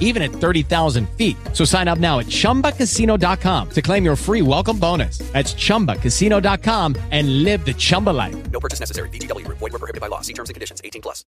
[0.00, 1.36] even at 30,000 feet.
[1.52, 5.18] So sign up now at chumbacasino.com to claim your free welcome bonus.
[5.32, 8.50] That's chumbacasino.com and live the Chumba life.
[8.50, 9.08] No purchase necessary.
[9.10, 9.58] VGW Group.
[9.58, 10.20] Void were prohibited by law.
[10.22, 10.80] See terms and conditions.
[10.82, 11.24] 18 plus.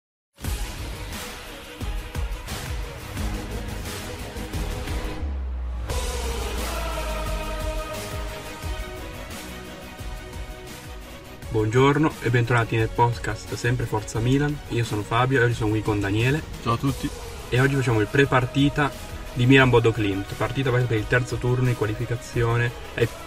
[11.52, 14.58] Buongiorno e bentornati nel podcast Sempre Forza Milan.
[14.68, 17.31] Io sono Fabio e oggi sono qui con Daniele Ciao a tutti.
[17.52, 18.90] E oggi facciamo il pre-partita
[19.34, 22.72] di Milan Bodo Klimt, partita per il terzo turno di qualificazione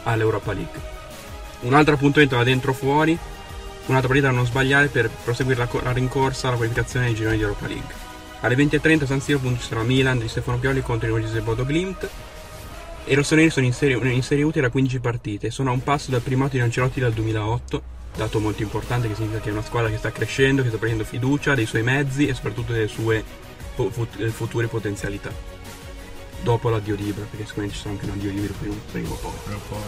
[0.02, 0.82] all'Europa League.
[1.60, 3.16] Un altro appuntamento da dentro fuori,
[3.86, 7.44] un'altra partita da non sbagliare per proseguire la, la rincorsa alla qualificazione ai gironi di
[7.44, 7.94] Europa League.
[8.40, 11.44] Alle 20.30 San Siro appunto ci sarà Milan di Stefano Pioli contro i Norvegesi del
[11.44, 12.10] Bodo Klimt
[13.06, 15.84] e i rossoneri sono in serie, in serie U da 15 partite, sono a un
[15.84, 17.82] passo dal primato di Ancelotti dal 2008,
[18.16, 21.06] dato molto importante che significa che è una squadra che sta crescendo, che sta prendendo
[21.08, 23.44] fiducia dei suoi mezzi e soprattutto delle sue
[23.76, 25.32] po- fut- eh, future potenzialità.
[26.42, 29.10] Dopo l'addio di Ibra, perché sicuramente ci sarà anche un addio di Ibra prima, prima
[29.10, 29.80] o poi.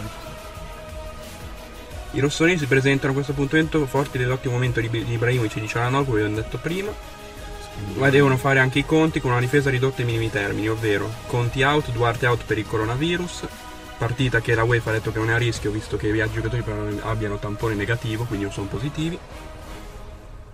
[2.12, 5.68] I rossoneri si presentano a questo appuntamento forti dell'ottimo momento di di Ibrahimovic e di
[5.68, 6.90] Cialanoglu, come abbiamo detto prima,
[7.94, 11.62] ma devono fare anche i conti con una difesa ridotta ai minimi termini, ovvero conti
[11.62, 13.46] out, Duarte out per il coronavirus,
[13.98, 16.62] partita che la UEFA ha detto che non è a rischio visto che i giocatori
[16.62, 19.18] però abbiano tampone negativo, quindi non sono positivi.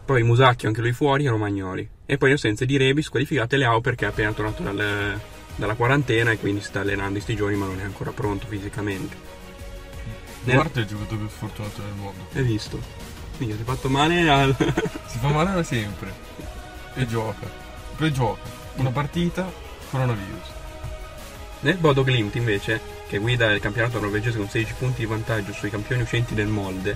[0.04, 1.88] Poi Musacchio anche lui fuori e Romagnoli.
[2.06, 5.20] E poi le assenze di Rebi squalificate le AO perché è appena tornato dal-
[5.56, 8.46] dalla quarantena e quindi si sta allenando in sti giorni ma non è ancora pronto
[8.46, 9.16] fisicamente.
[10.42, 12.26] Duarte è il giocatore più fortunato del mondo.
[12.34, 12.78] Hai visto?
[13.36, 14.54] Quindi ti hai fatto male al...
[15.06, 16.12] Si fa male da sempre.
[16.94, 17.48] E gioca.
[17.96, 18.40] Poi gioca.
[18.74, 19.50] Una partita,
[19.90, 20.52] coronavirus.
[21.60, 25.70] Nel Bodo Glimt invece, che guida il campionato norvegese con 16 punti di vantaggio sui
[25.70, 26.94] campioni uscenti del Molde,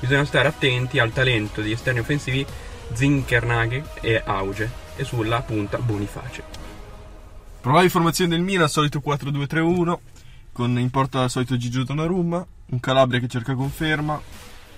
[0.00, 2.46] bisogna stare attenti al talento degli esterni offensivi
[2.92, 6.42] Zinkernaghe e Auge e sulla punta Boniface.
[7.60, 9.98] Provavi formazione del Milan, solito 4-2-3-1.
[10.52, 12.44] Con in porta il solito Gigio Donnarumma.
[12.70, 14.20] Un Calabria che cerca conferma.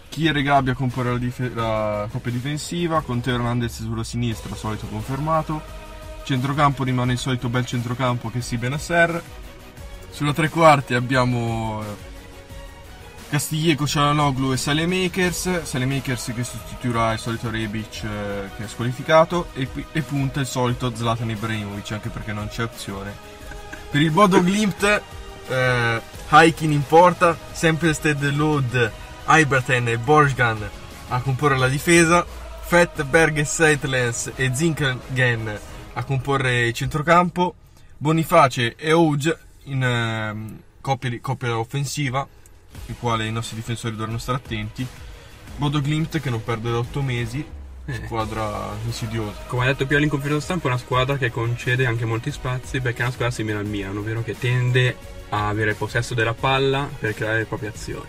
[0.09, 3.01] Kier e Gabbia comporre la, dif- la coppia difensiva.
[3.03, 5.63] Con Teo Hernandez sulla sinistra, solito confermato.
[6.25, 9.23] Centrocampo rimane il solito bel centrocampo che si Benasser.
[10.11, 12.10] Sulla tre quarti abbiamo eh,
[13.31, 15.63] Castiglieco, Cialanoglu e Salemakers.
[15.63, 19.47] Salemakers che sostituirà il solito Rebic eh, che è squalificato.
[19.55, 23.15] E, e punta il solito Zlatan Ibrahimovic anche perché non c'è opzione.
[23.89, 24.83] Per il Bodo Glimt,
[25.47, 28.91] eh, Haikin in porta, sempre Sted Lod,
[29.29, 30.69] Iberten e Borjan
[31.11, 32.27] a comporre la difesa.
[32.63, 35.61] Fett, Berg, Seitlands e Zinkgen
[35.93, 37.55] a comporre il centrocampo.
[37.97, 42.27] Boniface e Ouge in ehm, coppia, coppia offensiva,
[42.87, 44.87] il quale i nostri difensori dovranno stare attenti.
[45.57, 47.45] Bodo Glimt che non perde da 8 mesi,
[48.05, 49.45] squadra insidiosa.
[49.47, 52.81] Come ha detto Pioli in conferenza stampa, è una squadra che concede anche molti spazi
[52.81, 54.97] perché è una squadra simile al Milan, ovvero che tende
[55.31, 58.07] a avere possesso della palla per creare le proprie azioni.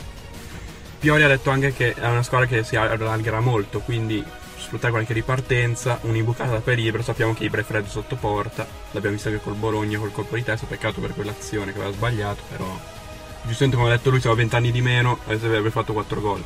[0.99, 4.23] Pioli ha detto anche che è una squadra che si allargherà molto, quindi
[4.57, 9.29] sfruttare qualche ripartenza, un'imbucata per Ibra, sappiamo che Ibra è freddo sotto porta, l'abbiamo visto
[9.29, 12.99] anche col Bologna col colpo di testa, peccato per quell'azione che aveva sbagliato, però
[13.45, 16.43] giustamente come ha detto lui, siamo 20 anni di meno, adesso avrebbe fatto 4 gol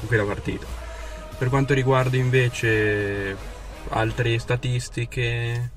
[0.00, 0.66] in quella partita.
[1.36, 3.36] Per quanto riguarda invece
[3.90, 5.70] altre statistiche,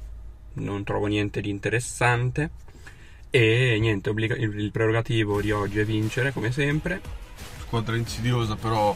[0.53, 2.49] non trovo niente di interessante.
[3.29, 6.99] E niente, obbliga- il prerogativo di oggi è vincere, come sempre.
[7.65, 8.93] squadra insidiosa, però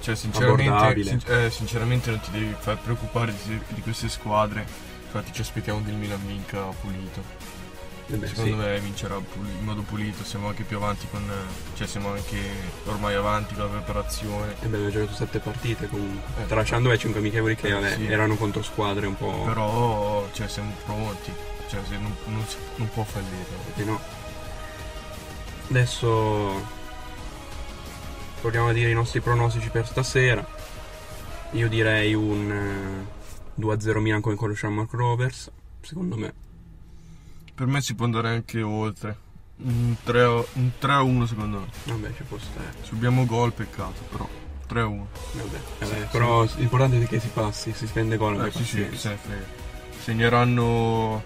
[0.00, 4.66] cioè, sinceramente, sin- eh, sinceramente non ti devi far preoccupare di, di queste squadre.
[5.04, 7.22] Infatti ci aspettiamo che il Milan vinca pulito.
[8.10, 8.68] Eh beh, Secondo sì.
[8.68, 11.22] me vincerà in modo pulito, siamo anche più avanti con.
[11.30, 12.38] eh, cioè siamo anche
[12.86, 14.52] ormai avanti con la preparazione.
[14.52, 16.42] E beh, abbiamo giocato sette partite comunque.
[16.42, 16.46] Eh.
[16.46, 18.06] Tralasciando le 5 amichevoli che Eh, vabbè, sì.
[18.06, 19.42] erano contro squadre un po'.
[19.44, 21.30] Però cioè, siamo pronti.
[21.68, 22.44] Cioè, se non, non
[22.76, 23.44] non può fallire.
[23.66, 24.00] Perché no?
[25.70, 26.76] Adesso
[28.40, 30.46] proviamo a dire i nostri pronostici per stasera.
[31.52, 33.06] Io direi un
[33.56, 35.50] eh, 2-0 Milan come conosciamo Mark Rovers,
[35.82, 36.32] secondo me.
[37.58, 39.16] Per me si può andare anche oltre.
[39.64, 41.66] Un 3 un 3-1 secondo me.
[41.86, 42.72] Vabbè, ci può stare.
[42.82, 44.28] Subiamo gol, peccato, però.
[44.68, 45.06] 3-1.
[45.32, 48.46] Vabbè, vabbè, però l'importante è che si passi, si spende gol.
[48.46, 49.18] Eh, sì, sì, se.
[50.00, 51.24] Segneranno.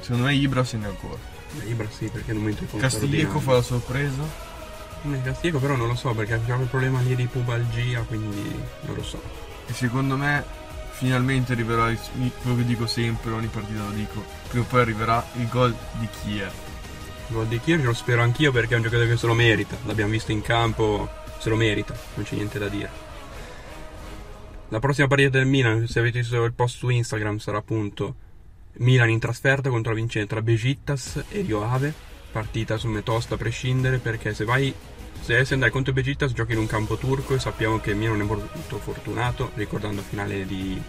[0.00, 1.20] Secondo me Ibra segna ancora.
[1.52, 4.24] Beh, Ibra sì, perché al momento è Castiglieco fa la sorpresa.
[5.04, 8.96] Eh, Castiglieco però non lo so, perché abbiamo il problema lì di pubalgia, quindi non
[8.96, 9.22] lo so.
[9.68, 10.65] E secondo me
[10.98, 11.98] finalmente arriverà il-
[12.40, 14.24] quello che dico sempre, ogni partita lo dico.
[14.48, 16.52] Prima o poi arriverà il gol di Kier.
[17.28, 19.76] Il gol di Kirch lo spero anch'io perché è un giocatore che se lo merita.
[19.84, 21.08] L'abbiamo visto in campo,
[21.38, 23.04] se lo merita, non c'è niente da dire.
[24.68, 28.14] La prossima partita del Milan, se avete visto il post su Instagram, sarà appunto
[28.78, 31.94] Milan in trasferta contro la vincente tra Besiktas e Rio Ave.
[32.32, 34.74] Partita su me tosta a prescindere perché se vai
[35.20, 37.96] se dovessi andare contro il Besiktas giochi in un campo turco e sappiamo che il
[37.96, 40.80] Milan è molto fortunato, ricordando la finale di,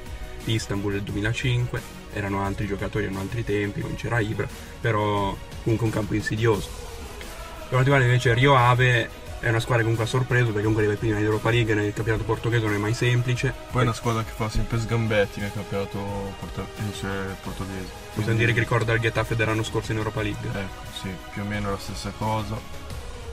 [0.44, 1.82] di Istanbul del 2005,
[2.14, 4.48] erano altri giocatori, erano altri tempi, non c'era Ibra,
[4.80, 6.70] però comunque un campo insidioso.
[6.70, 10.84] Per quanto riguarda invece Rio Ave è una squadra che comunque ha sorpreso perché comunque
[10.84, 13.54] arriva prima in Europa League nel campionato portoghese non è mai semplice.
[13.72, 16.00] Poi è una squadra che fa sempre sgambetti nel campionato
[16.40, 16.68] porto-
[17.42, 17.88] portoghese.
[18.14, 20.50] Possiamo dire che ricorda il Getafe dell'anno scorso in Europa League.
[20.50, 22.58] Ecco, sì, più o meno la stessa cosa.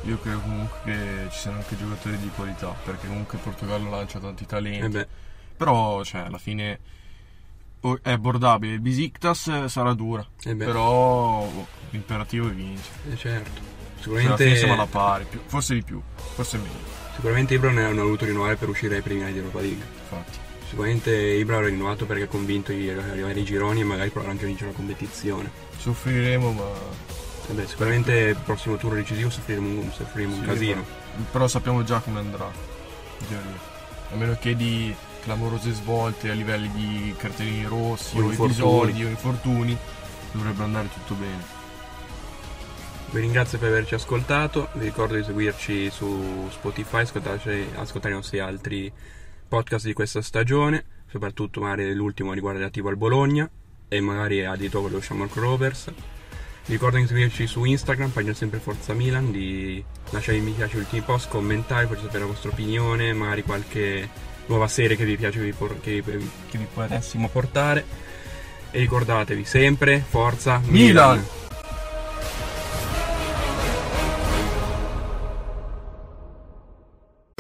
[0.03, 4.19] Io credo comunque che ci siano anche giocatori di qualità, perché comunque il Portogallo lancia
[4.19, 4.85] tanti talenti.
[4.85, 5.07] Eh beh,
[5.57, 6.79] Però, cioè, alla fine
[8.03, 8.75] è abbordabile.
[8.75, 12.97] Il Besiktas sarà dura, eh però oh, l'imperativo è vincere.
[13.11, 13.84] eh certo.
[14.11, 16.01] Fine siamo alla Sicuramente, pari, più- forse di più,
[16.35, 16.75] forse meno,
[17.15, 19.85] sicuramente Ibra hanno voluto rinnovare per uscire ai primi di Europa League.
[20.03, 20.39] infatti.
[20.69, 24.45] Sicuramente Ibra l'ha rinnovato perché è convinto di arrivare ai gironi e magari provare anche
[24.45, 25.51] a vincere la competizione.
[25.79, 26.65] Soffriremo, ma
[27.53, 30.85] beh, sicuramente il prossimo turno decisivo soffriremo un, soffriremo un Sì, casino.
[31.17, 32.51] ma- Però sappiamo già come andrà.
[34.11, 39.09] A meno che di clamorose svolte a livelli di cartellini rossi O o, episodi o
[39.09, 39.77] infortuni,
[40.33, 41.54] dovrebbe andare tutto bene.
[43.15, 48.41] Vi ringrazio per averci ascoltato, vi ricordo di seguirci su Spotify, ascoltarci- ascoltare i nostri
[48.41, 48.93] altri
[49.47, 53.49] podcast di questa stagione, soprattutto magari l'ultimo riguardo relativo al Bologna
[53.87, 55.93] e magari addirittura quello Shamrock Rovers.
[56.67, 61.03] Vi ricordo di seguirci su Instagram, pagina sempre Forza Milan, di lasciare mi piace ultimi
[61.03, 64.09] post, commentare, farci sapere la vostra opinione, magari qualche
[64.47, 67.85] nuova serie che vi piace che vi, che vi- che vi potessimo portare.
[68.73, 71.19] E ricordatevi sempre, Forza Milan!
[71.19, 71.43] Milan.